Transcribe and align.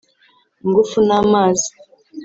ingufu 0.63 0.97
n’amazi 1.07 1.69